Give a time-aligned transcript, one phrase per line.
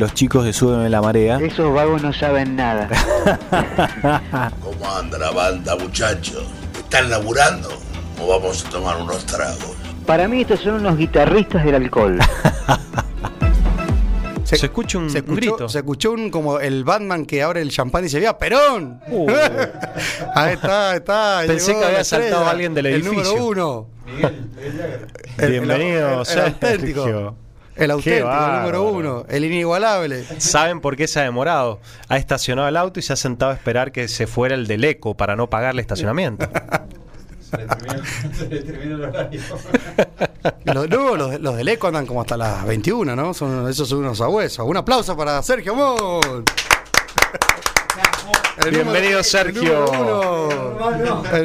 [0.00, 1.38] los chicos de Suben en la Marea.
[1.40, 2.88] Esos vagos no saben nada.
[4.62, 6.42] ¿Cómo anda la banda, muchachos?
[6.74, 7.68] ¿Están laburando
[8.18, 9.76] o vamos a tomar unos tragos?
[10.06, 12.18] Para mí estos son unos guitarristas del alcohol.
[14.44, 15.68] Se, escucha un, grito.
[15.68, 19.00] Se escuchó un como el Batman que abre el champán y se vea ¡Perón!
[19.06, 19.30] Uh.
[20.34, 21.42] ahí está, ahí está.
[21.46, 23.12] Pensé que había saltado alguien del edificio.
[23.12, 23.86] El número uno.
[24.06, 24.48] Miguel,
[25.38, 27.36] Bienvenido, el, auténtico.
[27.80, 30.22] El auténtico, el número uno, el inigualable.
[30.38, 31.80] ¿Saben por qué se ha demorado?
[32.08, 34.84] Ha estacionado el auto y se ha sentado a esperar que se fuera el del
[34.84, 36.46] eco para no pagarle estacionamiento.
[38.38, 39.40] Se le terminó, el horario.
[40.64, 43.34] los, los, los, del ECO andan como hasta las 21, ¿no?
[43.34, 44.64] Son, esos son unos abuesos.
[44.68, 46.44] Un aplauso para Sergio Mon.
[48.70, 49.86] Bienvenido, Sergio.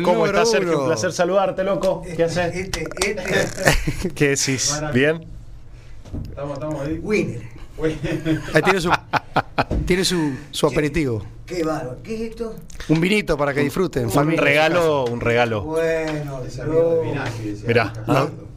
[0.03, 0.81] ¿Cómo estás, Sergio?
[0.81, 2.03] Un placer saludarte, loco.
[2.15, 2.55] ¿Qué haces?
[2.55, 4.13] Este, este.
[4.13, 4.79] ¿Qué decís?
[4.93, 5.34] ¿Bien?
[6.23, 6.99] Estamos, estamos ahí.
[7.01, 7.41] Winner.
[8.53, 8.91] Ahí tiene su,
[9.85, 11.23] tiene su, su aperitivo.
[11.45, 11.97] Qué bárbaro.
[12.01, 12.55] ¿Qué es esto?
[12.89, 14.07] Un vinito para que disfruten.
[14.07, 15.61] Un regalo, un regalo.
[15.63, 16.41] Bueno,
[17.67, 17.93] Mirá,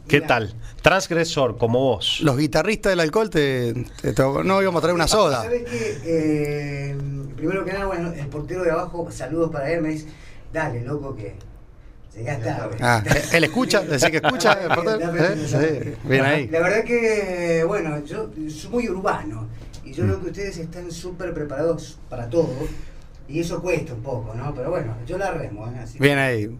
[0.07, 0.55] ¿qué tal?
[0.81, 2.21] Transgresor, como vos.
[2.21, 3.73] Los guitarristas del alcohol te,
[4.43, 5.43] no íbamos a traer una soda.
[5.43, 5.99] ¿Sabes qué?
[6.05, 6.97] Eh,
[7.35, 10.07] primero que nada, bueno, el portero de abajo, saludos para él, me dice,
[10.51, 11.35] dale, loco, que
[12.81, 14.57] Ah, él escucha, decir que escucha.
[15.61, 15.97] ¿Eh?
[16.03, 16.47] Bien ahí.
[16.47, 19.47] La verdad que, bueno, yo soy muy urbano
[19.83, 22.53] y yo creo que ustedes están súper preparados para todo
[23.27, 24.53] y eso cuesta un poco, ¿no?
[24.53, 25.67] Pero bueno, yo la remo.
[25.67, 25.85] ¿eh?
[25.99, 26.57] Bien ahí.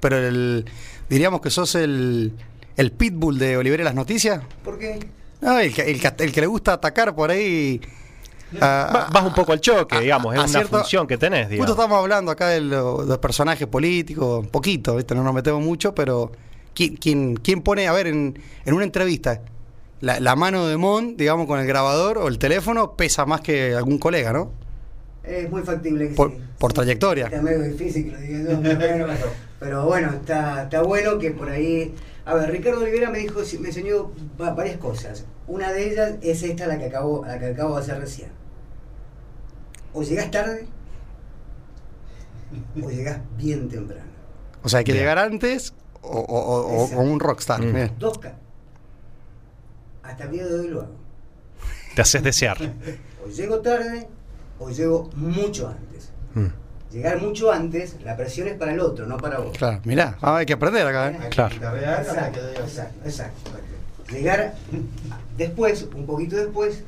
[0.00, 0.64] pero el,
[1.08, 2.32] diríamos que sos el,
[2.76, 4.42] el pitbull de Olivera las Noticias.
[4.64, 4.98] ¿Por qué?
[5.40, 7.80] el, que, el que le gusta atacar por ahí
[8.60, 11.48] Vas un poco al choque, digamos, es una función que tenés.
[11.48, 11.68] Digamos.
[11.68, 15.14] Justo estamos hablando acá de los, personajes políticos, un poquito, ¿viste?
[15.14, 16.32] no nos metemos mucho, pero
[16.74, 19.40] ¿quién, quién, pone, a ver, en, en una entrevista,
[20.00, 23.98] la, mano de Mon, digamos, con el grabador o el teléfono, pesa más que algún
[23.98, 24.52] colega, ¿no?
[25.22, 26.38] Es muy factible que por, sí.
[26.58, 27.26] Por trayectoria.
[27.26, 29.24] Está medio difícil que lo diga yo, pero, bueno,
[29.60, 31.94] pero bueno, está, está bueno que por ahí...
[32.24, 35.24] A ver, Ricardo Olivera me dijo, me enseñó varias cosas.
[35.46, 38.41] Una de ellas es esta la que acabo, la que acabo de hacer recién
[39.92, 40.66] o llegas tarde
[42.82, 44.10] o llegas bien temprano.
[44.62, 47.62] O sea, hay que llegar antes o, o, o, un rockstar.
[47.62, 47.98] Mm.
[47.98, 48.20] Dos
[50.02, 50.94] Hasta el día de hoy lo hago.
[51.94, 52.58] Te haces desear.
[53.24, 54.08] o llego tarde
[54.58, 56.10] o llego mucho antes.
[56.34, 56.62] Mm.
[56.92, 59.56] Llegar mucho antes, la presión es para el otro, no para vos.
[59.56, 61.10] Claro, mirá, ah, hay que aprender acá.
[61.10, 61.28] ¿eh?
[61.30, 61.54] Claro.
[61.54, 63.50] Exacto, exacto, exacto.
[64.10, 64.54] Llegar
[65.38, 66.84] después, un poquito después,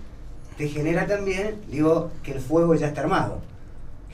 [0.57, 3.41] te genera también, digo, que el fuego ya está armado.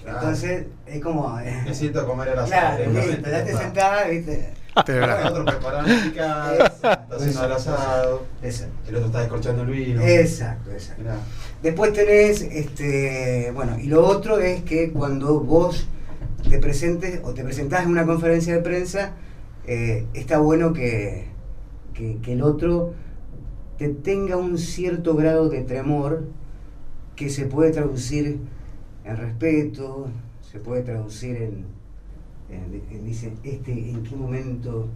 [0.06, 1.38] Entonces, es como.
[1.40, 2.76] Eh, Necesito comer el asado.
[2.76, 4.54] Claro, viste, ya te sentás, viste.
[4.76, 10.00] otro preparando el está haciendo el asado, el otro está descorchando el vino.
[10.00, 11.02] Exacto, exacto.
[11.62, 15.86] Después tenés, este, bueno, y lo otro es que cuando vos
[16.48, 19.12] te presentes o te presentás en una conferencia de prensa,
[19.66, 21.26] eh, está bueno que,
[21.92, 22.94] que, que el otro
[23.80, 26.24] que tenga un cierto grado de tremor
[27.16, 28.38] que se puede traducir
[29.06, 30.08] en respeto,
[30.42, 31.64] se puede traducir en,
[32.50, 34.86] en, dice, este, en qué momento...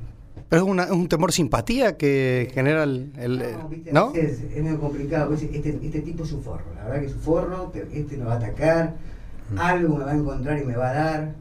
[0.50, 3.10] Pero es, un temor simpatía que genera el...
[3.90, 7.14] no, Es, medio complicado, pues, este, este, tipo es un forro, la verdad que es
[7.14, 8.96] un forro, este me va a atacar,
[9.50, 9.58] mm.
[9.58, 11.34] algo me va a encontrar y me va a dar,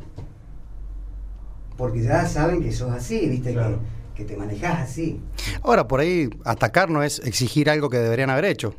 [1.76, 3.76] porque ya saben que sos así, viste que
[4.16, 5.20] que te manejas así.
[5.62, 8.76] Ahora, por ahí atacar no es exigir algo que deberían haber hecho.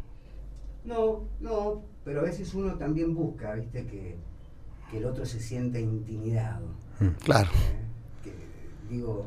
[0.84, 4.16] No, no, pero a veces uno también busca, viste, que,
[4.92, 6.68] el otro se sienta intimidado.
[7.00, 7.50] Mm, claro.
[8.24, 8.30] Eh,
[8.88, 9.26] digo,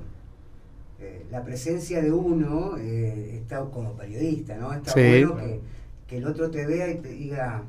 [0.97, 4.73] eh, la presencia de uno eh, está como periodista, ¿no?
[4.73, 5.35] Está bueno
[6.07, 7.63] que, el otro te vea y te diga,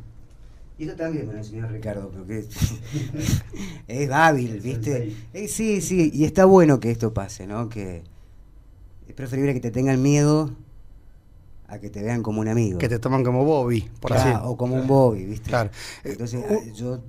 [0.78, 2.44] y eso también me lo enseñó Ricardo, porque
[3.88, 5.12] es, hábil, ¿viste?
[5.48, 7.68] sí, sí, y está bueno que esto pase, ¿no?
[7.68, 8.04] Que,
[9.08, 10.50] es preferible que te tengan miedo
[11.66, 12.78] a que te vean como un amigo.
[12.78, 14.28] Que te toman como Bobby, por así.
[14.42, 15.48] O como un Bobby, ¿viste?
[15.48, 15.70] Claro.
[16.04, 17.00] Entonces, uh, ah, yo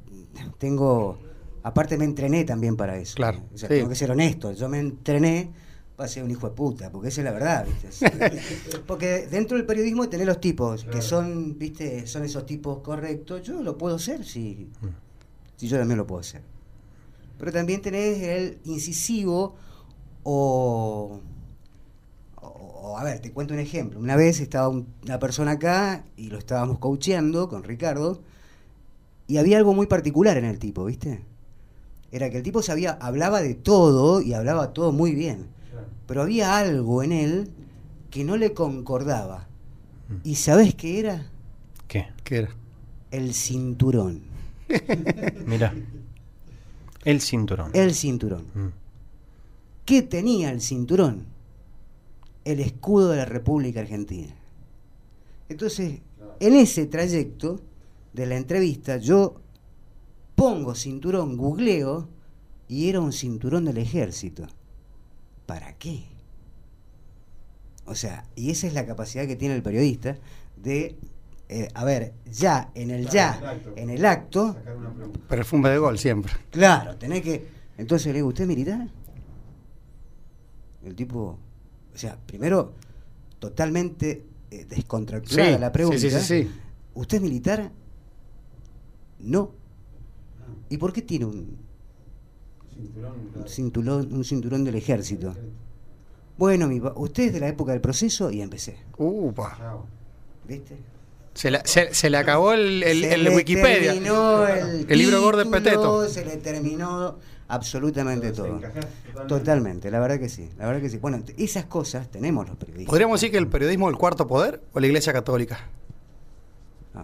[0.58, 1.20] tengo.
[1.64, 3.16] Aparte, me entrené también para eso.
[3.16, 3.42] Claro.
[3.54, 4.54] O sea, tengo que ser honesto.
[4.54, 5.52] Yo me entrené
[5.98, 8.10] para ser un hijo de puta, porque esa es la verdad, ¿viste?
[8.88, 12.08] porque dentro del periodismo tenés los tipos que son, ¿viste?
[12.08, 13.44] Son esos tipos correctos.
[13.44, 14.88] Yo lo puedo ser si, mm.
[15.58, 16.42] si yo también lo puedo hacer.
[17.38, 19.56] Pero también tenés el incisivo
[20.24, 21.22] o
[22.98, 24.00] a ver, te cuento un ejemplo.
[24.00, 28.22] Una vez estaba una persona acá y lo estábamos coacheando con Ricardo
[29.28, 31.24] y había algo muy particular en el tipo, ¿viste?
[32.12, 35.48] Era que el tipo sabía, hablaba de todo y hablaba todo muy bien,
[36.08, 37.52] pero había algo en él
[38.10, 39.48] que no le concordaba.
[40.24, 41.28] ¿Y sabes qué era?
[41.88, 42.08] ¿Qué?
[42.24, 42.50] ¿Qué era?
[43.12, 44.22] El cinturón.
[45.46, 45.74] Mira.
[47.06, 47.72] El cinturón.
[47.74, 48.46] El cinturón.
[48.56, 48.68] Mm.
[49.86, 51.26] ¿Qué tenía el cinturón?
[52.46, 54.34] El escudo de la República Argentina.
[55.50, 56.02] Entonces,
[56.40, 57.60] en ese trayecto
[58.14, 59.42] de la entrevista, yo
[60.36, 62.08] pongo cinturón, googleo,
[62.68, 64.48] y era un cinturón del ejército.
[65.46, 66.06] ¿Para qué?
[67.86, 70.18] O sea, y esa es la capacidad que tiene el periodista
[70.56, 70.96] de,
[71.50, 74.56] eh, a ver, ya, en el ya, en el acto.
[75.28, 76.32] Perfume de gol siempre.
[76.52, 77.48] Claro, tenés que.
[77.80, 78.88] Entonces le digo, ¿usted es militar?
[80.84, 81.40] El tipo.
[82.00, 82.72] O sea, primero,
[83.40, 86.00] totalmente eh, descontracturada Sí, la pregunta.
[86.00, 86.52] sí, sí, sí, sí.
[86.94, 87.70] ¿Usted es militar?
[89.20, 89.52] No.
[90.70, 91.58] ¿Y por qué tiene un,
[92.74, 93.14] Cinturón.
[93.36, 95.36] un cinturón, un cinturón del ejército?
[96.38, 98.78] Bueno, mi usted es de la época del proceso y empecé.
[98.98, 99.58] Upa.
[100.48, 100.78] ¿Viste?
[101.34, 103.92] Se, la- se- se le acabó el, el- Se el le Wikipedia.
[103.92, 106.08] terminó el, El libro gordo de Peteto.
[106.08, 107.18] Se le terminó
[107.50, 108.48] absolutamente todo.
[108.60, 108.88] Totalmente.
[109.28, 110.98] Totalmente, la verdad que sí, la verdad que sí.
[110.98, 112.90] Bueno, esas cosas tenemos los periodistas.
[112.90, 115.60] ¿Podríamos decir que el periodismo es el cuarto poder o la iglesia católica?
[116.96, 117.04] Ah.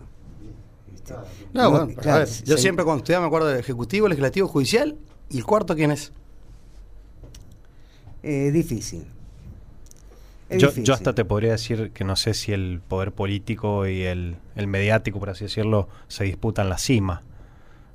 [1.54, 4.08] No, No, bueno, claro, a ver, yo se- siempre cuando estudiaba me acuerdo del ejecutivo,
[4.08, 4.96] legislativo, judicial.
[5.30, 6.12] ¿Y el cuarto quién es?
[8.24, 9.06] Eh, difícil.
[10.50, 10.84] Es Yo, difícil.
[10.86, 14.68] yo hasta te podría decir que no sé si el poder político y el, el
[14.68, 17.24] mediático, por así decirlo, se disputan la cima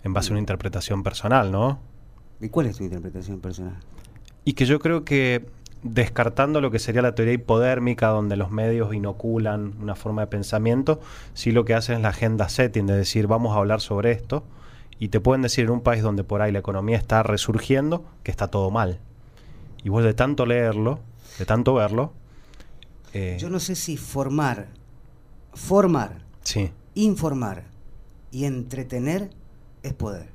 [0.02, 1.78] en base a una interpretación personal, ¿no?
[2.40, 3.76] ¿Y cuál es tu interpretación personal?
[4.44, 5.46] Y que yo creo que
[5.82, 11.00] descartando lo que sería la teoría hipodérmica, donde los medios inoculan una forma de pensamiento,
[11.34, 14.44] sí lo que hacen es la agenda setting, de decir, vamos a hablar sobre esto,
[14.98, 18.30] y te pueden decir en un país donde por ahí la economía está resurgiendo, que
[18.30, 18.98] está todo mal.
[19.82, 21.00] Y vos de tanto leerlo,
[21.38, 22.12] de tanto verlo,
[23.12, 24.68] eh, Yo no sé si formar,
[25.52, 27.64] formar, sí, informar
[28.30, 29.30] y entretener
[29.82, 30.28] es poder.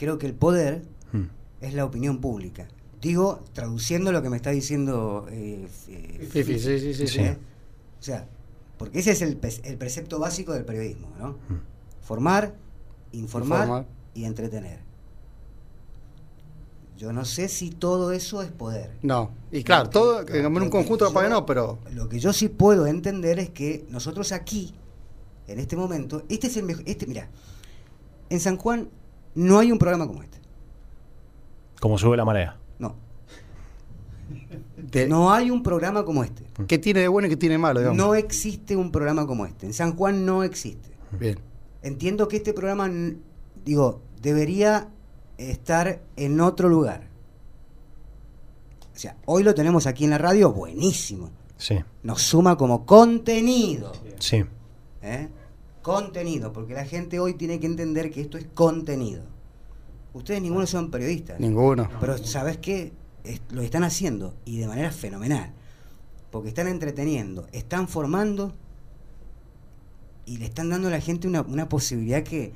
[0.00, 0.82] Creo que el poder
[1.12, 1.24] mm,
[1.60, 2.66] es la opinión pública.
[3.02, 7.18] Digo, traduciendo lo que me está diciendo eh, eh, Fifi, sí, sí, sí, sí.
[7.20, 7.36] ¿eh?
[7.98, 8.26] O sea,
[8.78, 11.32] porque ese es el, pe- el precepto básico del periodismo, ¿no?
[11.32, 11.60] mm.
[12.00, 12.54] Formar,
[13.12, 13.86] informar, Informar.
[14.14, 14.78] y entretener.
[16.96, 18.90] Yo no sé si todo eso es poder.
[19.02, 19.30] No.
[19.52, 22.20] Y claro, que- todo lo- en un que conjunto yo- que no, pero Lo que
[22.20, 24.74] yo sí puedo entender es que nosotros aquí,
[25.46, 26.84] en este momento, este es el mejor.
[26.86, 27.28] Este, mira,
[28.28, 28.88] en San Juan
[29.34, 30.38] no hay un programa como este.
[31.80, 32.56] como sube la marea.
[32.78, 32.94] No.
[34.76, 36.44] de- No hay un programa como este.
[36.66, 37.80] ¿qué tiene de bueno y qué tiene de malo?
[37.80, 37.96] Digamos?
[37.98, 39.66] No existe un programa como este.
[39.66, 40.90] En San Juan no existe.
[41.18, 41.38] Bien.
[41.82, 42.90] Entiendo que este programa,
[43.64, 44.88] digo, debería
[45.38, 47.08] estar en otro lugar.
[48.94, 51.30] O sea, hoy lo tenemos aquí en la radio, buenísimo.
[51.56, 53.92] Sí, Nos suma como contenido.
[54.18, 54.44] sí.
[55.02, 55.28] ¿eh?
[55.82, 59.22] Contenido, porque la gente hoy tiene que entender que esto es contenido.
[60.12, 61.38] Ustedes ninguno son periodistas.
[61.40, 61.88] Ninguno.
[62.00, 62.92] Pero ¿sabes qué?
[63.24, 65.52] Es- lo están haciendo y de manera fenomenal.
[66.30, 68.52] Porque están entreteniendo, están formando
[70.26, 72.52] y le están dando a la gente una, una posibilidad que,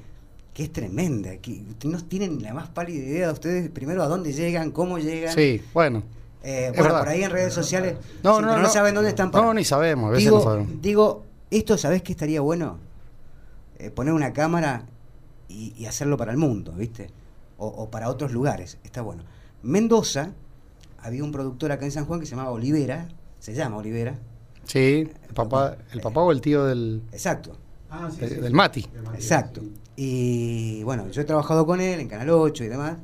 [0.52, 1.36] que es tremenda.
[1.38, 5.34] Que no tienen la más pálida idea de ustedes, primero, a dónde llegan, cómo llegan.
[5.34, 6.02] Sí, bueno.
[6.42, 6.98] Eh, bueno, verdad.
[7.00, 8.68] por ahí en redes sociales No, no, pero no.
[8.68, 10.82] saben dónde están No, ni sabemos, a veces digo, no sabemos.
[10.82, 12.78] digo, esto, ¿sabés qué estaría bueno?
[13.78, 14.86] Eh, poner una cámara
[15.48, 17.10] y, y hacerlo para el mundo, ¿viste?
[17.58, 19.22] O, o para otros lugares, está bueno.
[19.62, 20.32] Mendoza,
[20.98, 24.18] había un productor acá en San Juan que se llamaba Olivera, se llama Olivera,
[24.66, 27.58] Sí, el papá, el papá o el tío del, exacto,
[27.90, 28.54] Ah, sí, de- sí, del sí.
[28.54, 28.86] Mati.
[29.14, 29.60] Exacto.
[29.94, 32.96] Y bueno, yo he trabajado con él en Canal 8 y demás,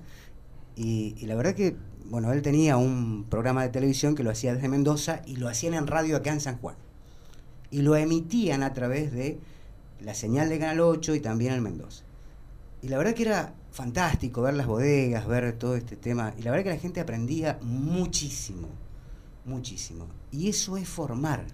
[0.76, 4.54] y, y la verdad que, bueno, él tenía un programa de televisión que lo hacía
[4.54, 6.76] desde Mendoza y lo hacían en radio acá en San Juan.
[7.70, 9.38] Y lo emitían a través de
[10.02, 12.04] la señal de Canal 8 y también el Mendoza.
[12.82, 16.34] Y la verdad que era fantástico ver las bodegas, ver todo este tema.
[16.38, 18.68] Y la verdad que la gente aprendía muchísimo,
[19.44, 20.06] muchísimo.
[20.32, 21.44] Y eso es formar.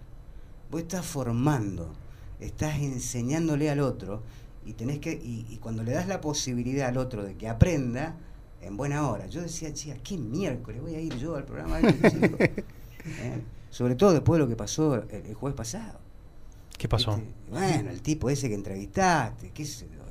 [0.71, 1.93] Vos estás formando,
[2.41, 4.23] estás enseñándole al otro
[4.65, 8.17] y tenés que y, y cuando le das la posibilidad al otro de que aprenda
[8.61, 9.27] en buena hora.
[9.27, 13.43] Yo decía, chica, ¿qué miércoles voy a ir yo al programa de este chico?" ¿Eh?
[13.71, 16.06] Sobre todo después de lo que pasó el, el jueves pasado.
[16.79, 17.17] ¿Qué pasó?
[17.17, 17.33] ¿Viste?
[17.51, 20.03] Bueno, el tipo ese que entrevistaste, qué sé yo,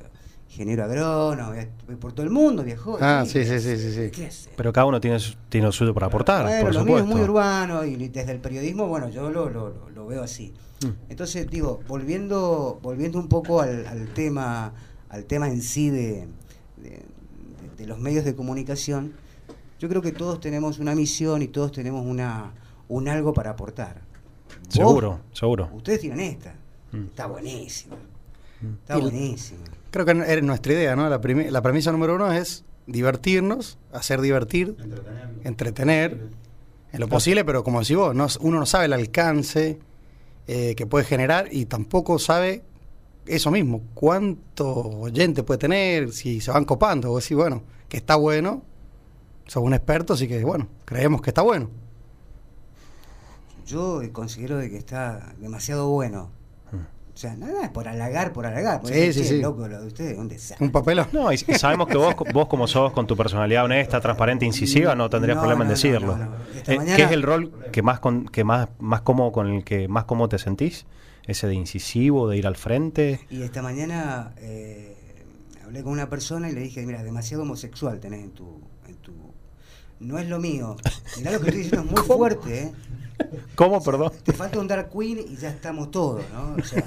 [0.50, 1.54] ingeniero agrónomo,
[2.00, 2.98] por todo el mundo viajó.
[3.02, 4.50] Ah, ¿qué sí, sí, sí, sí, sí.
[4.56, 7.10] Pero cada uno tiene, su- tiene lo suyo para aportar, Bueno, por lo mío supuesto.
[7.10, 10.54] es muy urbano y desde el periodismo, bueno, yo lo, lo, lo- veo así.
[10.84, 10.90] Mm.
[11.12, 14.74] Entonces, digo, volviendo, volviendo un poco al, al tema,
[15.10, 16.28] al tema en sí de,
[16.78, 17.04] de- de-
[17.78, 19.14] de los medios de comunicación,
[19.80, 22.54] yo creo que todos tenemos una misión y todos tenemos una,
[22.88, 24.02] un algo para aportar.
[24.66, 25.70] Vos- Seguro, seguro.
[25.74, 26.56] Ustedes tienen esta.
[26.94, 27.96] Está buenísimo.
[28.62, 28.74] Mm.
[28.82, 29.60] Está Y- buenísimo.
[29.92, 31.10] Creo que es nuestra idea, ¿no?
[31.10, 34.76] La, primi- la premisa número uno es divertirnos, hacer divertir,
[35.44, 36.30] Entretener.
[36.92, 39.80] en lo posible, pero como decís vos, no, uno no sabe el alcance
[40.48, 42.64] eh, que puede generar y tampoco sabe
[43.26, 48.16] eso mismo, cuánto oyente puede tener, si se van copando, o decir, bueno, que está
[48.16, 48.62] bueno,
[49.48, 51.70] sos un experto, así que bueno, creemos que está bueno.
[53.66, 56.30] Yo considero de que está demasiado bueno.
[57.14, 58.82] O sea, nada es por halagar, por halagar.
[58.82, 59.42] Por Sí, decir, sí, "Che, sí.
[59.42, 60.66] loco, lo de ustedes es un desastre.
[60.66, 61.08] Un papelón.
[61.14, 65.10] No, y, sabemos que vos, vos como sos con tu personalidad honesta, transparente, incisiva, no
[65.10, 66.18] tendrías No, problema en no, decirlo.
[66.18, 66.32] no, no.
[66.54, 69.48] Esta Eh, mañana- ¿Qué es el rol que más con, que más más cómodo con
[69.48, 70.86] el que más cómodo te sentís?
[71.26, 73.22] Ese de incisivo, de ir al frente.
[73.30, 74.98] Y esta mañana eh,
[75.64, 78.60] hablé con una persona y le dije, mira, demasiado homosexual tenés en tu...
[80.00, 80.76] No es lo mío.
[81.18, 82.72] Mirá lo que estoy diciendo, es muy fuerte, ¿eh?
[83.56, 84.12] ¿Cómo, perdón?
[84.24, 86.56] Te falta un Dark Queen y ya estamos todos, ¿no?
[86.62, 86.84] O sea,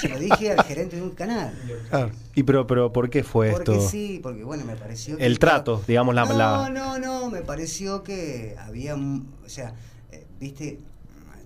[0.00, 1.52] se lo dije al gerente de un canal.
[1.90, 2.10] Claro.
[2.34, 3.88] Y pero pero ¿por qué fue Porque esto?
[3.90, 7.30] sí, porque bueno, me pareció que El estaba- trato, digamos la, no, la- no, no,
[7.30, 9.74] me pareció que había, o sea,
[10.12, 10.78] eh, viste,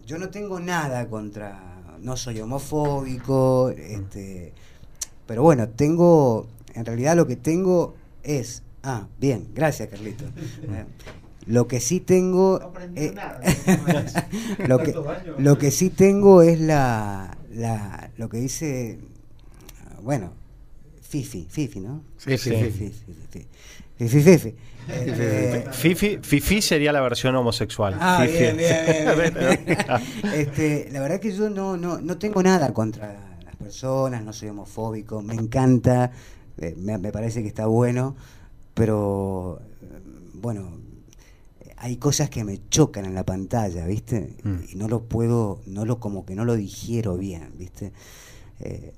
[0.07, 1.61] yo no tengo nada contra,
[2.01, 4.53] no soy homofóbico, este,
[5.27, 10.25] pero bueno, tengo, en realidad lo que tengo es, ah, bien, gracias Carlito.
[10.25, 10.85] Eh,
[11.47, 13.15] lo que sí tengo, eh,
[14.67, 14.95] lo que,
[15.39, 18.99] lo que sí tengo es la, la, lo que dice,
[20.03, 20.33] bueno,
[21.01, 22.03] Fifi, Fifi, ¿no?
[22.19, 22.71] Sí, sí, Sí.
[22.71, 22.71] sí.
[22.71, 22.93] Fifi,
[23.31, 23.47] Fifi,
[23.99, 24.55] Fifi, Fifi.
[24.91, 27.97] Eh, Fifi, Fifi sería la versión homosexual.
[27.99, 28.39] Ah, Fifi.
[28.39, 29.35] bien, bien, bien,
[29.67, 29.79] bien.
[30.35, 34.51] este, la verdad que yo no, no, no tengo nada contra las personas, no soy
[34.51, 36.11] homofóbico, me encanta,
[36.59, 38.17] eh, me, me parece que está bueno,
[38.79, 39.61] pero
[40.35, 40.79] bueno,
[41.79, 44.37] hay cosas que me chocan en la pantalla, ¿viste?
[44.45, 44.57] Mm.
[44.71, 47.93] Y no lo puedo, no lo como que no lo digiero bien, ¿viste?
[48.61, 48.95] Eh,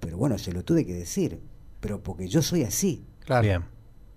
[0.00, 1.40] pero bueno, se lo tuve que decir,
[1.80, 3.02] pero porque yo soy así.
[3.20, 3.42] Claro.
[3.42, 3.64] Bien.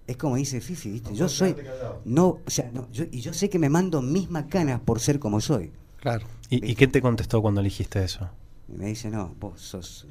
[0.05, 1.11] Es como dice Fifi, ¿viste?
[1.11, 1.55] No Yo soy.
[2.03, 5.17] No, o sea, no, yo, y yo sé que me mando mis macanas por ser
[5.17, 5.71] como soy.
[5.95, 6.27] Claro.
[6.49, 8.29] ¿Y, y qué te contestó cuando elegiste eso?
[8.67, 10.07] Y me dice, no, vos sos.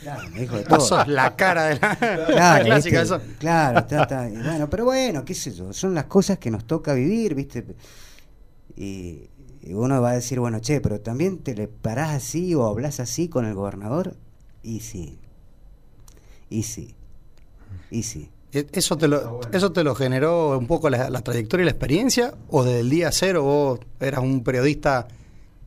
[0.00, 0.78] Claro, me dijo de todo.
[0.78, 3.16] Vos sos la cara de la, la Claro, clásica ¿viste?
[3.16, 3.22] eso.
[3.38, 4.28] Claro, está, está.
[4.28, 7.64] Y bueno, pero bueno, qué sé yo, son las cosas que nos toca vivir, ¿viste?
[8.76, 9.28] Y,
[9.62, 13.00] y uno va a decir, bueno, che, pero también te le parás así o hablas
[13.00, 14.16] así con el gobernador.
[14.62, 15.18] Y sí.
[16.50, 16.94] Y sí.
[17.90, 18.30] Y sí.
[18.52, 21.70] E- ¿Eso te, lo, ¿Eso te lo generó un poco la, la trayectoria y la
[21.70, 22.34] experiencia?
[22.48, 25.06] ¿O desde el día cero vos eras un periodista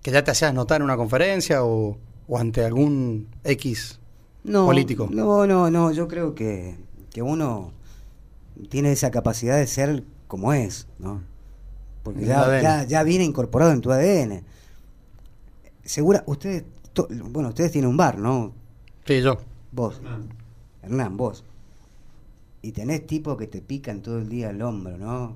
[0.04, 4.00] que ya te hacías notar en una conferencia o, o ante algún X
[4.44, 5.08] no, político?
[5.12, 6.76] No, no, no, yo creo que,
[7.12, 7.72] que uno
[8.70, 11.22] tiene esa capacidad de ser como es, ¿no?
[12.04, 14.44] Porque ya, ya, ya viene incorporado en tu ADN.
[15.84, 16.64] Segura, ustedes,
[16.94, 18.54] to- bueno, ustedes tienen un bar, ¿no?
[19.06, 19.38] Sí, yo.
[19.72, 20.02] Vos,
[20.84, 21.44] Hernán, vos.
[22.62, 25.36] Y tenés tipos que te pican todo el día el hombro, ¿no?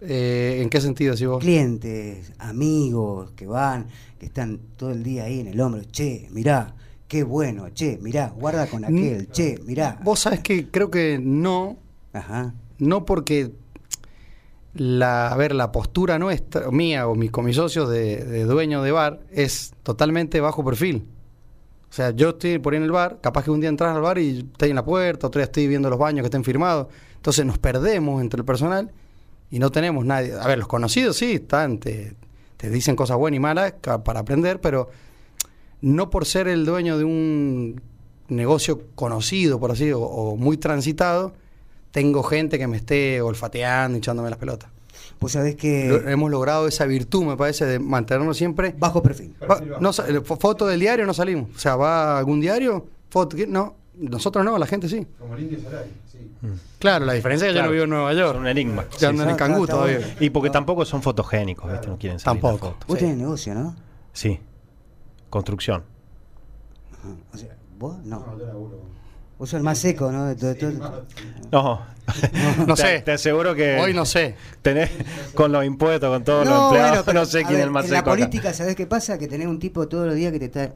[0.00, 1.40] Eh, ¿En qué sentido, si vos?
[1.40, 3.86] Clientes, amigos que van,
[4.18, 5.82] que están todo el día ahí en el hombro.
[5.84, 6.74] Che, mirá,
[7.06, 9.98] qué bueno, che, mirá, guarda con aquel, che, mirá.
[10.02, 11.76] Vos sabés que creo que no,
[12.12, 12.54] Ajá.
[12.78, 13.52] no porque
[14.72, 18.82] la, a ver, la postura nuestra, mía o mi, con mis socios de, de dueño
[18.82, 21.06] de bar es totalmente bajo perfil.
[21.90, 24.00] O sea, yo estoy por ahí en el bar, capaz que un día entras al
[24.00, 26.86] bar y estoy en la puerta, otro día estoy viendo los baños que estén firmados.
[27.16, 28.92] Entonces nos perdemos entre el personal
[29.50, 30.32] y no tenemos nadie.
[30.34, 32.14] A ver, los conocidos sí, están, te,
[32.56, 33.72] te dicen cosas buenas y malas
[34.04, 34.90] para aprender, pero
[35.80, 37.80] no por ser el dueño de un
[38.28, 41.32] negocio conocido, por así, o, o muy transitado,
[41.90, 44.70] tengo gente que me esté olfateando, echándome las pelotas.
[45.18, 45.88] Vos sabés que...
[45.88, 48.74] Lo- hemos logrado esa virtud, me parece, de mantenernos siempre.
[48.78, 49.34] Bajo perfil.
[49.80, 51.48] No, eh, fo- foto del diario no salimos.
[51.54, 55.06] O sea, va a algún diario, foto, no, nosotros no, la gente sí.
[55.18, 56.18] Como el indio Solari, sí.
[56.78, 58.32] Claro, la diferencia es que yo no vivo en Nueva York.
[58.32, 58.84] Son un enigma.
[58.92, 59.30] Ya Sí, andan sí.
[59.32, 60.16] en Cangú Está- está todavía.
[60.20, 61.86] Y porque tampoco son fotogénicos, ¿viste?
[61.88, 62.76] No quieren salir en la Tampoco.
[62.88, 63.04] Vos Sí.
[63.04, 63.76] tenés negocio, ¿no?
[64.12, 64.40] Sí.
[65.28, 65.84] Construcción.
[66.92, 67.08] Ajá.
[67.32, 68.20] O sea, vos no.
[68.20, 68.80] No, yo laburo.
[69.38, 70.26] Vos sos el más seco, ¿no?
[70.26, 70.90] De todo- Sí, todo- más-
[71.52, 71.80] No.
[72.66, 73.00] No sé.
[73.02, 73.78] Te aseguro que.
[73.80, 74.34] Hoy no sé.
[74.62, 74.90] Tenés
[75.34, 76.90] con los impuestos, con todos los empleados.
[76.90, 77.94] bueno, pero, no sé quién ver, es el más En seco.
[77.94, 78.10] la acá.
[78.10, 79.16] política, ¿sabés qué pasa?
[79.18, 80.74] Que tenés un tipo todos los días que te está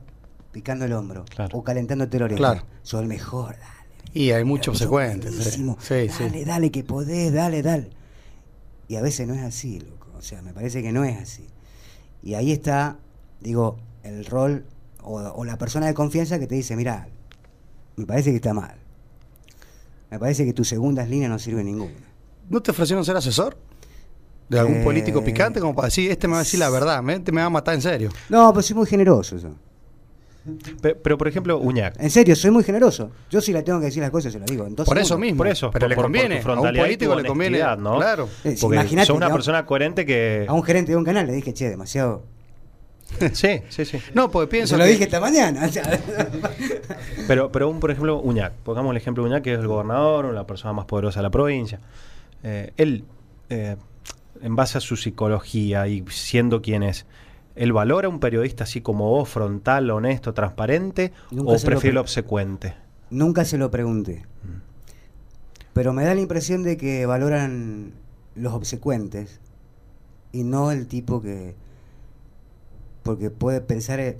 [0.54, 1.26] picando el hombro.
[1.26, 1.58] Claro.
[1.58, 2.38] O calentándote la oreja.
[2.38, 2.62] Claro.
[2.82, 3.74] Sos el mejor, dale.
[4.14, 5.32] Y hay muchos obsecuentes.
[5.32, 5.76] Sí, buenísimo.
[5.80, 6.08] sí.
[6.08, 6.22] sí.
[6.24, 7.90] Dale, dale, que podés, dale, dale.
[8.88, 10.06] Y a veces no es así, loco.
[10.16, 11.46] O sea, me parece que no es así.
[12.22, 12.96] Y ahí está,
[13.40, 14.64] digo, el rol
[15.02, 17.08] o, o la persona de confianza que te dice, mira,
[17.96, 18.76] me parece que está mal.
[20.10, 21.92] Me parece que tus segundas líneas no sirven ninguna.
[22.48, 23.56] ¿No te ofrecieron ser asesor?
[24.48, 24.84] ¿De algún Eh.
[24.84, 25.58] político picante?
[25.58, 27.50] Como para decir, este me va a decir la verdad, me- este me va a
[27.50, 28.10] matar en serio.
[28.28, 29.50] No, pero soy muy generoso yo.
[30.82, 31.94] Pe- Pero, por ejemplo, Uñac.
[31.98, 33.10] En serio, soy muy generoso.
[33.30, 34.66] Yo si le tengo que decir las cosas, se las digo.
[34.66, 35.38] Entonces, Por eso mismo.
[35.38, 36.40] Por eso, pero por- le por- por conviene.
[36.42, 37.58] tu a un político le conviene.
[37.78, 37.96] ¿no?
[37.96, 38.28] Claro.
[38.44, 40.44] Eh, Porque imagínate, sos una persona coherente que...
[40.48, 42.24] A un gerente de un canal le dije, che, demasiado.
[43.32, 43.98] Sí, sí, sí.
[44.14, 45.68] No, porque pienso Se lo que- dije esta mañana.
[47.28, 48.52] Pero, pero un, por ejemplo, Uñac.
[48.64, 51.30] Pongamos el ejemplo de Uñac, que es el gobernador, la persona más poderosa de la
[51.30, 51.80] provincia.
[52.42, 53.04] Eh, él,
[53.50, 53.76] eh,
[54.42, 57.06] en base a su psicología y siendo quien es,
[57.56, 61.12] ¿él valora a un periodista así como vos, frontal, honesto, transparente?
[61.30, 62.74] Nunca ¿O se lo prefiere pre- lo obsecuente?
[63.10, 64.24] Nunca se lo pregunté.
[65.72, 67.92] Pero me da la impresión de que valoran
[68.36, 69.40] los obsecuentes
[70.32, 71.54] y no el tipo que.
[73.02, 74.16] Porque puede pensar.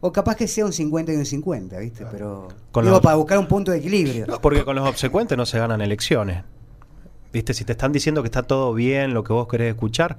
[0.00, 2.06] O capaz que sea un 50 y un 50, ¿viste?
[2.10, 2.48] Pero.
[2.72, 4.26] Con digo, los- para buscar un punto de equilibrio.
[4.40, 6.44] Porque con los obsecuentes no se ganan elecciones.
[7.32, 7.52] ¿Viste?
[7.54, 10.18] Si te están diciendo que está todo bien, lo que vos querés escuchar,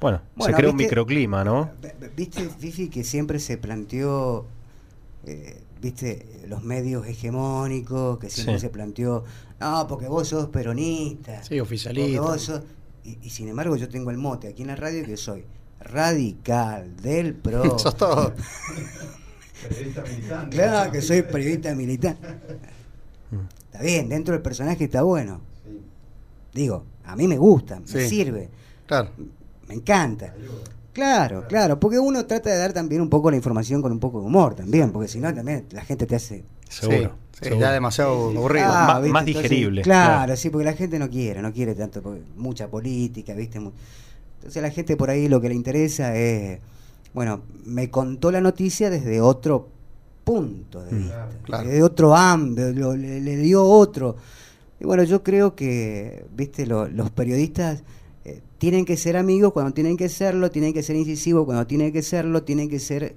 [0.00, 1.70] bueno, Bueno, se crea un microclima, ¿no?
[2.16, 4.46] ¿Viste, Fifi, que siempre se planteó,
[5.24, 8.60] eh, viste, los medios hegemónicos, que siempre Sí.
[8.60, 9.24] se planteó,
[9.60, 11.42] no, porque vos sos peronista.
[11.42, 12.20] Sí, oficialista.
[12.20, 12.62] porque vos sos-".
[13.04, 15.44] Y, y sin embargo yo tengo el mote aquí en la radio que soy
[15.80, 17.78] radical del PRO.
[17.78, 18.32] Sos todo.
[19.68, 20.56] Periodista militante.
[20.56, 22.16] claro que soy periodista militar.
[23.72, 25.40] Está bien, dentro del personaje está bueno.
[25.64, 25.80] Sí,
[26.54, 28.08] Digo, a mí me gusta, me Sí.
[28.08, 28.48] sirve,
[28.86, 29.10] Claro.
[29.68, 30.32] Me encanta.
[30.92, 34.20] Claro, claro, porque uno trata de dar también un poco la información con un poco
[34.20, 36.42] de humor también, porque si no también la gente te hace...
[36.68, 37.12] Seguro.
[37.32, 37.60] Sí, seguro.
[37.60, 38.66] ya demasiado aburrido.
[38.70, 40.36] Ah, más- más digerible, Claro, claro.
[40.36, 43.58] sí, porque la gente no quiere, no quiere tanto, porque mucha política, ¿viste?
[43.58, 46.60] Entonces a la gente por ahí lo que le interesa es,
[47.12, 49.68] bueno, me contó la noticia desde otro
[50.24, 51.68] punto de vista, Mm, claro.
[51.68, 54.16] desde otro ámbito, lo- le, le dio otro.
[54.80, 56.64] Y bueno, yo creo que, ¿viste?
[56.66, 57.82] Lo- los periodistas
[58.28, 61.92] eh, tienen que ser amigos cuando tienen que serlo, tienen que ser incisivos cuando tienen
[61.92, 63.14] que serlo, tienen que ser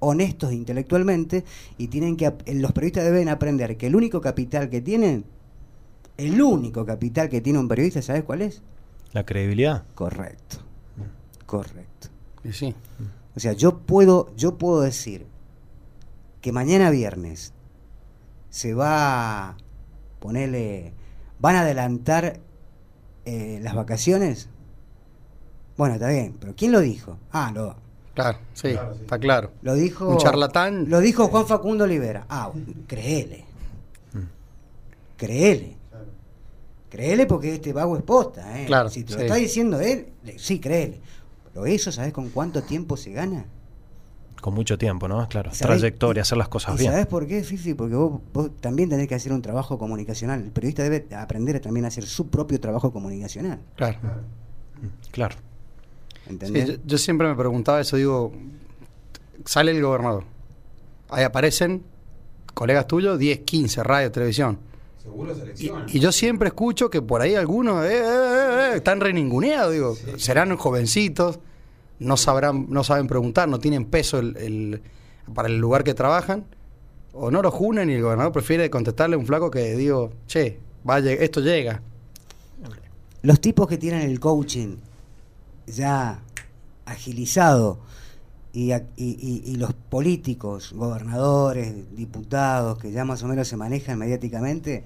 [0.00, 1.44] honestos intelectualmente
[1.76, 5.24] y tienen que los periodistas deben aprender que el único capital que tienen
[6.16, 8.62] el único capital que tiene un periodista ¿sabes cuál es?
[9.12, 9.84] La credibilidad.
[9.94, 10.56] correcto
[11.46, 12.08] correcto
[12.42, 12.74] Y sí.
[13.36, 15.24] o sea yo puedo yo puedo decir
[16.40, 17.52] que mañana viernes
[18.50, 19.56] se va a
[20.18, 20.92] ponerle
[21.38, 22.40] van a adelantar
[23.28, 24.48] eh, las vacaciones
[25.76, 27.76] bueno está bien pero quién lo dijo ah lo
[28.14, 29.00] Claro, sí, Claro, sí.
[29.02, 29.52] está claro.
[29.62, 30.08] Lo dijo.
[30.08, 30.90] Un charlatán.
[30.90, 32.26] Lo dijo Juan Facundo Olivera.
[32.28, 32.50] Ah,
[32.88, 33.44] créele.
[35.16, 35.76] Créele.
[35.88, 36.06] Claro.
[36.90, 38.66] Créele porque este vago es posta, ¿eh?
[38.66, 39.24] Claro, Si te lo sí.
[39.24, 41.00] está diciendo él, sí, créele.
[41.44, 43.44] Pero eso, ¿sabes con cuánto tiempo se gana?
[44.40, 45.28] Con mucho tiempo, ¿no?
[45.28, 45.50] Claro.
[45.52, 45.80] ¿Sabés?
[45.80, 46.92] Trayectoria, hacer las cosas ¿Y bien.
[46.92, 47.74] sabes por qué, Fifi?
[47.74, 50.40] Porque vos, vos también tenés que hacer un trabajo comunicacional.
[50.42, 53.58] El periodista debe aprender también a hacer su propio trabajo comunicacional.
[53.76, 53.98] Claro.
[55.10, 55.34] Claro.
[56.24, 56.66] Sí, ¿Entendés?
[56.68, 58.32] yo, yo siempre me preguntaba eso, digo,
[59.44, 60.24] sale el gobernador,
[61.08, 61.82] ahí aparecen
[62.54, 64.58] colegas tuyos, 10, 15, radio, televisión.
[65.02, 65.84] Seguro Y, selección.
[65.88, 69.96] y yo siempre escucho que por ahí algunos eh, eh, eh, eh, están reninguneados, digo,
[70.18, 71.38] serán jovencitos,
[72.00, 74.82] no sabrán, no saben preguntar, no tienen peso el, el-
[75.34, 76.44] para el lugar que trabajan,
[77.12, 80.58] o no lo junen y el gobernador prefiere contestarle a un flaco que digo, che,
[80.84, 81.82] vaya, esto llega.
[83.22, 84.76] Los tipos que tienen el coaching
[85.66, 86.20] ya
[86.86, 87.78] agilizado
[88.52, 93.98] y, y- y- y los políticos, gobernadores, diputados, que ya más o menos se manejan
[93.98, 94.84] mediáticamente,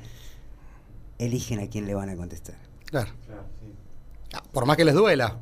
[1.19, 2.57] eligen a quién le van a contestar.
[2.87, 3.11] Claro.
[3.27, 3.73] Claro, sí.
[4.35, 5.37] Ah, Por más que les duela,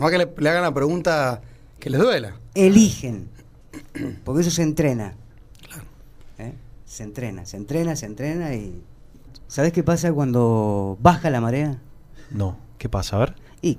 [0.00, 1.40] por más que le, le hagan la pregunta
[1.78, 2.36] que les duela.
[2.54, 3.28] Eligen,
[4.24, 5.14] porque eso se entrena.
[6.38, 6.52] ¿Eh?
[6.84, 8.82] Se entrena, se entrena, se entrena y...
[9.46, 11.78] ¿Sabes qué pasa cuando baja la marea?
[12.30, 12.58] No.
[12.78, 13.16] ¿Qué pasa?
[13.16, 13.34] A ver.
[13.62, 13.78] Y,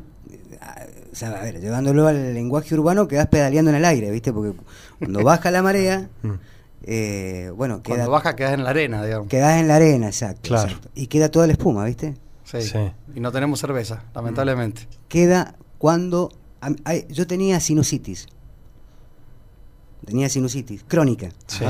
[0.62, 4.34] ah, o sea, a ver, llevándolo al lenguaje urbano, quedás pedaleando en el aire, ¿viste?
[4.34, 4.58] Porque
[4.97, 6.34] cuando baja la marea, Mm.
[6.84, 9.27] eh, bueno, queda, Cuando baja quedas en la arena, digamos.
[9.27, 10.69] quedás en la arena, exacto, Claro.
[10.69, 10.89] exacto.
[10.95, 12.15] Y queda toda la espuma, ¿viste?
[12.45, 12.62] Sí.
[12.62, 12.79] Sí.
[13.15, 14.88] Y no tenemos cerveza, lamentablemente.
[15.08, 16.32] Queda cuando...
[16.62, 18.28] a- yo tenía sinusitis.
[20.06, 21.30] Tenía sinusitis, crónica.
[21.48, 21.65] Sí.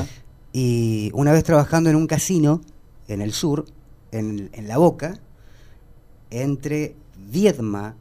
[0.51, 2.59] Y una vez trabajando en un casino
[3.07, 3.65] en el sur,
[4.11, 5.19] en, en La Boca,
[6.29, 7.95] entre Viedma,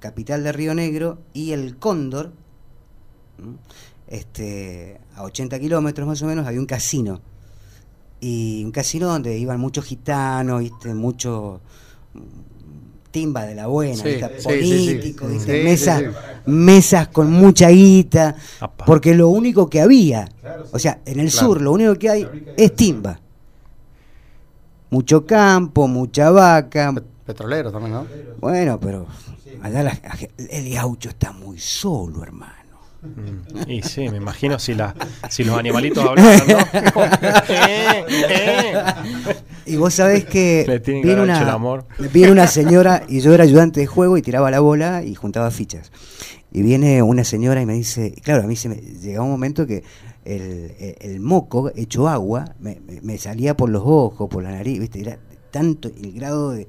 [0.00, 2.32] capital de Río Negro, y el Cóndor,
[4.08, 7.20] este, a 80 kilómetros más o menos, había un casino.
[8.20, 10.94] Y un casino donde iban muchos gitanos, ¿viste?
[10.94, 11.60] mucho
[12.14, 12.20] mm,
[13.12, 14.40] timba de la buena, Sí, ¿viste?
[14.40, 16.06] sí, mesas, sí.
[16.46, 18.84] mesas con mucha guita, Apa.
[18.84, 21.46] porque lo único que había, Claro, o sea, en el Claro.
[21.46, 23.20] sur lo único que hay es timba.
[24.90, 26.92] Mucho campo, mucha vaca.
[26.92, 28.06] Pe- Petrolero también, ¿no?
[28.40, 29.06] Bueno, pero
[29.62, 29.98] allá la-
[30.50, 32.52] el gaucho está muy solo, hermano.
[33.02, 34.94] Mm, Y sí, me imagino si, la,
[35.28, 37.02] si los animalitos hablaran, ¿no?
[37.48, 38.74] Eh, eh.
[39.66, 41.84] Y vos sabés que Le que viene una, el amor.
[42.12, 45.50] viene una señora y yo era ayudante de juego y tiraba la bola y juntaba
[45.50, 45.90] fichas.
[46.52, 49.66] Y viene una señora y me dice, claro, a mí se me llegaba un momento
[49.66, 49.82] que
[50.24, 54.50] el, el- el moco hecho agua me, me- me salía por los ojos, por la
[54.50, 55.00] nariz, ¿viste?
[55.00, 55.18] Era
[55.50, 56.68] tanto el grado de...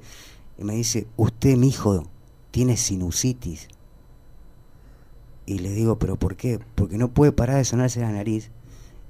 [0.58, 2.06] Y me dice, usted, mi hijo,
[2.50, 3.68] tiene sinusitis.
[5.46, 6.60] Y le digo, ¿pero por qué?
[6.74, 8.50] Porque no puede parar de sonarse la nariz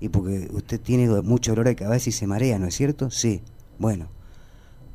[0.00, 3.10] y porque usted tiene mucho dolor de cabeza y se marea, ¿no es cierto?
[3.10, 3.42] Sí.
[3.78, 4.08] Bueno,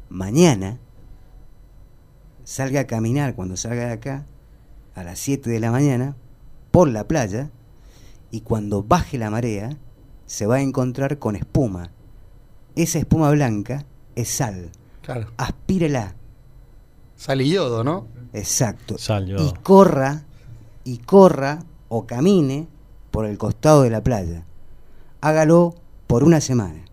[0.09, 0.79] mañana
[2.43, 4.25] salga a caminar cuando salga de acá
[4.95, 6.15] a las 7 de la mañana
[6.71, 7.51] por la playa
[8.31, 9.77] y cuando baje la marea
[10.25, 11.91] se va a encontrar con espuma.
[12.75, 14.71] Esa espuma blanca es sal.
[15.01, 15.31] Claro.
[15.37, 16.15] Aspírela.
[17.15, 18.07] Sal y yodo, ¿no?
[18.33, 18.97] Exacto.
[18.97, 19.47] Sal, yodo.
[19.47, 20.25] Y corra,
[20.89, 22.67] y corra o camine
[23.11, 24.43] por el costado de la playa.
[25.21, 25.75] Hágalo
[26.07, 26.83] por una semana.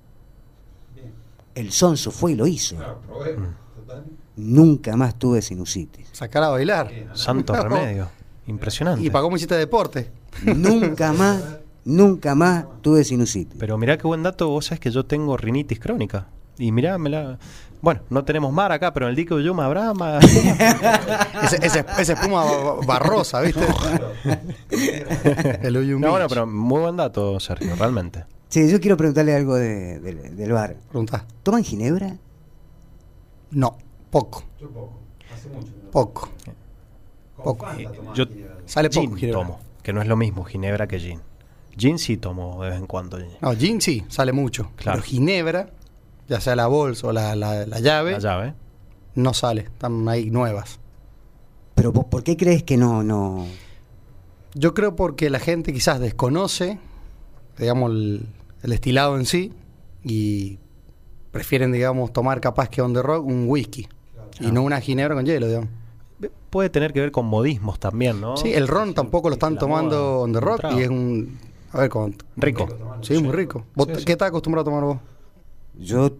[1.55, 2.77] El sonso fue y lo hizo.
[2.77, 3.37] Claro, probé.
[3.75, 4.05] Total.
[4.37, 6.09] Nunca más tuve sinusitis.
[6.13, 6.93] Sacar a bailar.
[7.15, 7.63] Santo No.
[7.63, 8.09] remedio.
[8.47, 9.03] Impresionante.
[9.05, 10.11] ¿Y para cómo hiciste deporte?
[10.45, 11.43] Nunca más,
[11.87, 13.57] nunca más tuve sinusitis.
[13.59, 16.29] Pero mirá qué buen dato, vos sabés que yo tengo rinitis crónica.
[16.59, 17.39] Y mirá, me la...
[17.83, 20.25] Bueno, no tenemos mar acá, pero en el dique de Uyuma habrá más...
[21.45, 23.61] Ese- ese- esa espuma ba- barrosa, ¿viste?
[25.63, 28.25] El Uyum no, bueno, pero muy buen dato, Sergio, realmente.
[28.49, 30.77] Sí, yo quiero preguntarle algo de- del- del bar.
[30.89, 31.27] Preguntá.
[31.43, 32.17] ¿Toman ginebra?
[33.51, 33.77] No,
[34.11, 34.99] poco, Yo poco.
[35.35, 35.69] Hace mucho.
[35.85, 35.91] ¿no?
[35.91, 36.29] poco.
[37.37, 37.67] Con poco.
[37.67, 38.57] Tomaba Yo ginebra.
[38.65, 39.41] Sale gin poco, Ginebra.
[39.41, 41.21] tomo, que no es lo mismo Ginebra que gin.
[41.77, 43.19] Gin sí tomo de vez en cuando.
[43.41, 44.71] No, gin sí, sale mucho.
[44.77, 44.97] Claro.
[44.99, 45.69] Pero ginebra,
[46.29, 48.55] ya sea la bolsa o la, la- la llave, La llave.
[49.15, 49.63] no sale.
[49.63, 50.79] Están ahí nuevas.
[51.75, 53.47] Pero ¿por por qué crees que no, no?
[54.55, 56.79] Yo creo porque la gente quizás desconoce,
[57.59, 58.27] digamos, el,
[58.63, 59.53] el destilado en sí
[60.03, 60.59] y
[61.31, 63.87] prefieren, digamos, tomar capaz que on the rock un whisky
[64.41, 65.69] y no una ginebra con hielo, digamos.
[66.49, 68.39] Puede tener que ver con modismos también, ¿no?
[68.39, 71.39] Sí, el ron tampoco lo están tomando moda, on the rock y es un...
[71.73, 72.67] A ver, con, Rico.
[73.03, 73.65] sí, muy rico.
[73.75, 74.05] ¿Vos Sí, sí.
[74.07, 74.99] ¿Qué estás acostumbrado a tomar vos?
[75.79, 76.17] Yo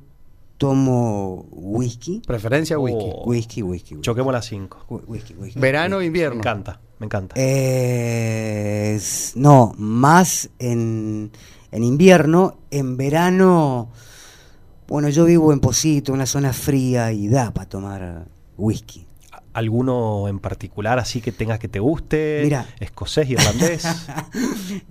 [0.59, 3.11] tomo whisky, Preferencia whisky.
[3.15, 3.25] Oh.
[3.27, 4.03] whisky, whisky, whisky.
[4.03, 4.87] Choquemos las 5.
[4.89, 5.61] Whi- whisky, whisky.
[5.61, 6.39] Verano o Me invierno.
[6.39, 7.35] encanta, me encanta.
[7.39, 8.99] Eh,
[9.35, 11.31] no, más en,
[11.73, 13.91] en invierno, en verano,
[14.89, 19.06] bueno, yo vivo en Posito, una zona fría y da para tomar whisky.
[19.57, 22.41] ¿Alguno en particular así que tengas que te guste?
[22.45, 22.67] Mira.
[22.79, 23.85] Escocés, irlandés.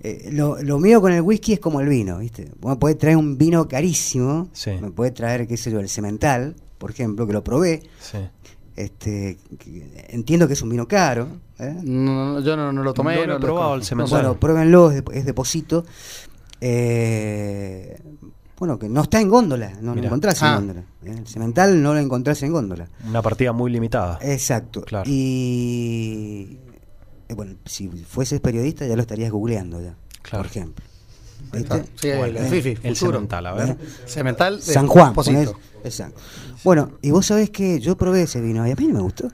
[0.02, 2.50] Eh, lo, lo mío con el whisky es como el vino, ¿viste?
[2.60, 4.70] Vos podés traer un vino carísimo, Sí.
[4.80, 8.18] me podés traer, qué sé yo, el cemental, por ejemplo, que lo probé, sí.
[8.74, 11.76] este, que- entiendo que es un vino caro, ¿eh?
[11.82, 13.16] No, no, yo no, no lo tomé.
[13.16, 14.10] No lo he probado el cemental.
[14.22, 15.84] Bueno, pruébenlo, es de, es de Posito.
[16.60, 17.98] Eh,
[18.58, 20.48] bueno, que no está en góndola, no lo encontrás Ah.
[20.48, 20.80] en góndola.
[20.80, 21.14] ¿eh?
[21.18, 22.88] El cemental no lo encontrás en góndola.
[23.06, 24.18] Una partida muy limitada.
[24.22, 24.82] Exacto.
[24.82, 25.08] Claro.
[25.10, 26.58] Y
[27.28, 30.42] eh, bueno, si fueses periodista ya lo estarías googleando ya, Claro.
[30.44, 30.84] por ejemplo.
[31.96, 33.68] Sí, el, el Fifi, El cemental, a ver.
[33.70, 33.76] ¿eh?
[34.06, 36.18] Cemental de San Juan, ponés- Exacto.
[36.64, 39.28] Bueno, y vos sabés que yo probé ese vino y a mí no me gustó.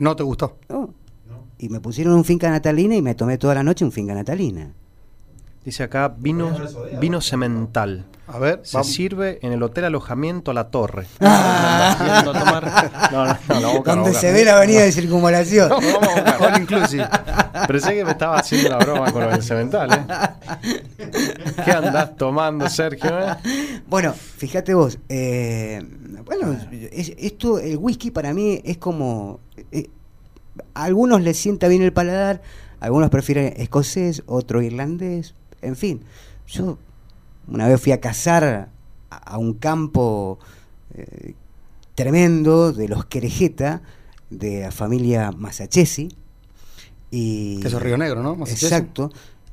[0.00, 0.58] ¿No te gustó?
[0.68, 0.92] ¿no?
[1.58, 4.72] Y me pusieron un finca natalina y me tomé toda la noche un finca natalina.
[5.64, 6.54] Dice acá vino,
[7.00, 8.04] vino cemental.
[8.26, 8.92] A ver, Se vamos.
[8.92, 11.06] sirve en el hotel alojamiento La Torre.
[11.20, 14.56] A tomar- No, no, no, lo vamos a buscar, lo Donde vamos se ve la
[14.56, 15.68] avenida de circunvalación.
[15.70, 16.42] Vamos a buscar.
[16.54, 17.06] All inclusive.
[17.68, 21.10] Pensé que me estaba haciendo la broma con el cemental, ¿eh?
[21.64, 23.18] ¿Qué andás tomando, Sergio?
[23.20, 23.34] eh?
[23.88, 25.82] Bueno, fíjate vos, eh,
[26.24, 26.56] bueno,
[26.92, 29.40] es- esto, el whisky para mí es como,
[29.72, 29.88] eh,
[30.74, 32.40] a algunos les sienta bien el paladar,
[32.80, 36.02] algunos prefieren escocés, otro irlandés, en fin.
[36.46, 36.78] Yo
[37.48, 38.68] una vez fui a cazar a,
[39.16, 40.38] a un campo
[40.94, 41.34] eh,
[41.94, 43.82] tremendo de los Querejeta,
[44.30, 46.08] de la familia Masachesi,
[47.10, 48.44] y Que eso es Río Negro, ¿no?
[48.46, 49.12] Exacto.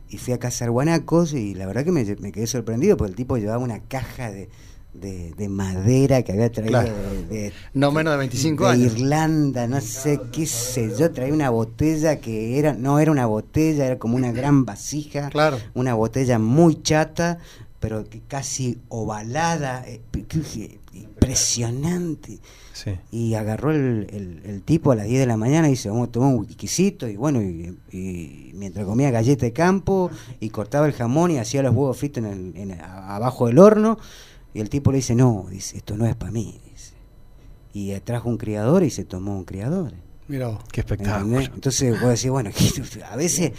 [0.10, 3.16] Y fui a cazar guanacos y la verdad que me, me quedé sorprendido porque el
[3.16, 4.50] tipo llevaba una caja de,
[4.94, 6.94] de- de madera que había traído Claro.
[6.94, 8.94] de, de- No menos de 25 de años.
[8.98, 13.86] Irlanda, no sé qué sé yo, traía una botella que era, no era una botella,
[13.86, 15.58] era como una gran vasija, Claro.
[15.74, 17.40] una botella muy chata,
[17.80, 20.02] pero que casi ovalada, eh,
[20.94, 22.40] impresionante.
[22.74, 22.92] Sí.
[23.12, 26.10] Y agarró el, el- el tipo a las 10 de la mañana y dice, vamos
[26.10, 27.08] a tomar un whiskycito.
[27.08, 31.62] Y bueno, y, y mientras comía galleta de campo y cortaba el jamón y hacía
[31.64, 33.98] los huevos fritos en el- en- abajo del horno.
[34.54, 36.60] Y el tipo le dice, no, dice, esto no es para mí.
[36.70, 36.94] Dice.
[37.74, 39.94] Y trajo un criador y se tomó un criador.
[40.28, 40.60] Mira vos.
[40.72, 41.26] Qué espectáculo.
[41.26, 41.52] ¿entendés?
[41.54, 42.50] Entonces vos decís, bueno,
[43.12, 43.52] a veces.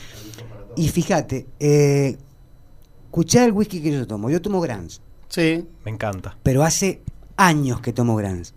[0.77, 2.17] Y fíjate, eh,
[3.05, 4.31] escuchá el whisky que yo tomo.
[4.31, 5.67] Yo tomo Grants, Sí.
[5.85, 6.37] Me encanta.
[6.43, 7.03] pero hace
[7.37, 8.55] años que tomo Grants.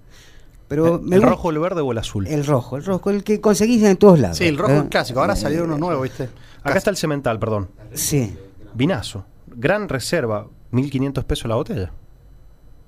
[0.67, 2.25] Pero ¿El, rojo, el verde o el azul?
[2.27, 4.37] El rojo, el rojo, el que conseguís en todos lados.
[4.39, 4.77] Sí, el rojo ¿eh?
[4.79, 5.19] es clásico.
[5.19, 6.27] Ahora salió uno nuevo, ¿viste?
[6.63, 7.69] Acá está el cemental, perdón.
[7.93, 8.35] Sí.
[8.73, 9.25] Vinazo.
[9.47, 10.47] Gran reserva.
[10.71, 11.91] 1500 pesos la botella.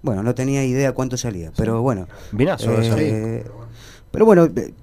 [0.08, 2.08] Bueno, no tenía idea cuánto salía, pero bueno.
[2.32, 2.72] Vinazo.
[2.82, 3.46] Eh.
[4.12, 4.74] Pero bueno, eh,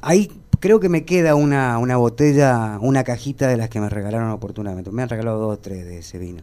[0.00, 0.30] ahí
[0.60, 4.90] creo que me queda una, una botella, una cajita de las que me regalaron oportunamente.
[4.90, 6.42] Me han regalado dos o tres de ese vino.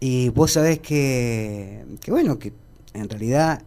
[0.00, 2.52] Y vos sabés que, que bueno, que
[2.94, 3.62] en realidad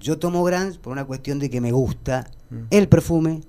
[0.00, 2.64] yo tomo Grants por una cuestión de que me gusta Mm.
[2.70, 3.40] el perfume,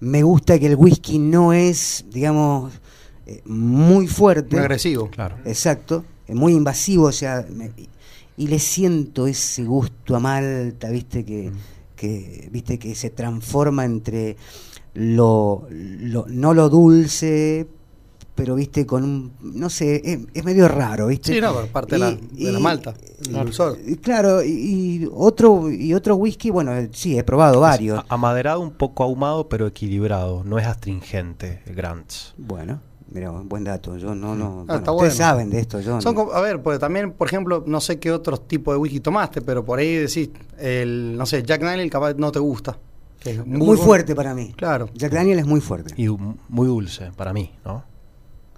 [0.00, 2.72] me gusta que el whisky no es, digamos,
[3.26, 4.56] eh, muy fuerte.
[4.56, 5.10] Muy agresivo.
[5.10, 5.36] Claro.
[5.44, 7.72] Exacto, muy invasivo, o sea, me-
[8.38, 11.50] y le siento ese gusto a malta, viste, que,
[11.94, 14.36] que, viste, que se transforma entre
[14.94, 17.66] lo, lo- no lo dulce,
[18.34, 21.32] pero viste, con un, no sé, es, es medio raro, viste.
[21.34, 22.94] Sí, no, pero parte de la- Y- de la y- malta,
[23.26, 23.78] el dulzor.
[23.86, 24.48] y Claro, y,
[25.04, 28.04] y otro, y otro whisky, bueno, sí, he probado varios.
[28.10, 30.44] Amaderado, un poco ahumado, pero equilibrado.
[30.44, 32.34] No es astringente, el Grants.
[32.36, 35.30] Bueno, mira, buen dato, yo no, no, bueno, Ah, está ustedes bueno.
[35.30, 36.20] saben de esto, yo Son no.
[36.22, 39.40] como- a ver, pues también, por ejemplo, no sé qué otros tipos de whisky tomaste,
[39.42, 42.78] pero por ahí decís, el, no sé, Jack Daniel capaz no te gusta.
[43.18, 44.52] que es muy, fuerte para mí.
[44.56, 44.88] Claro.
[44.94, 45.94] Jack Daniel es muy fuerte.
[46.00, 47.82] Y muy dulce para mí, ¿no?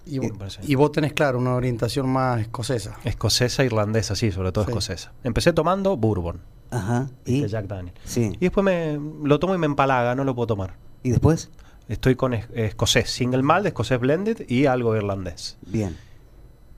[0.05, 2.97] Y, vos tenés, claro, una orientación más escocesa.
[3.05, 4.71] Escocesa, irlandesa, sí, sobre todo Sí.
[4.71, 5.13] escocesa.
[5.25, 7.09] Empecé tomando bourbon, Ajá.
[7.27, 7.43] ¿Y?
[7.43, 7.95] de Jack Daniel.
[8.05, 8.33] Sí.
[8.35, 10.75] Y después me lo tomo y me empalaga, no lo puedo tomar.
[11.03, 11.51] ¿Y después?
[11.89, 15.57] Estoy con es- escocés, single malt, escocés blended y algo irlandés.
[15.67, 15.97] Bien.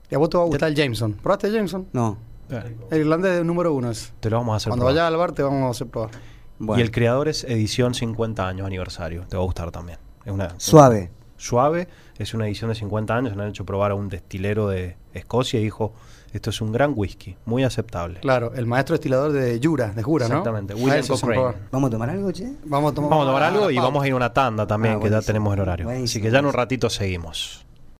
[0.09, 1.13] Y a vos te va a gustar el Jameson.
[1.13, 1.87] ¿Probaste el Jameson?
[1.93, 2.17] No.
[2.89, 4.13] El irlandés número uno es.
[4.19, 4.95] Te lo vamos a hacer Cuando probar.
[4.95, 6.11] vayas al bar te vamos a hacer probar.
[6.59, 6.79] Bueno.
[6.79, 9.25] Y el creador es edición 50 años aniversario.
[9.27, 9.99] Te va a gustar también.
[10.25, 11.09] Es una Suave.
[11.37, 11.87] Suave,
[12.19, 13.31] es una edición de 50 años.
[13.31, 15.93] Se lo han hecho probar a un destilero de Escocia y dijo:
[16.33, 18.19] Esto es un gran whisky, muy aceptable.
[18.21, 20.35] Claro, el maestro destilador de Jura, de Jura, ¿no?
[20.37, 21.55] Exactamente, William se Cochrane.
[21.71, 22.53] ¿Vamos a tomar algo, che?
[22.65, 24.95] Vamos a tomar, Vamos a tomar algo y vamos a ir a una tanda también,
[24.95, 25.85] Ah, que ya tenemos el horario.
[25.85, 27.65] Buenísimo, Así que ya en un ratito seguimos.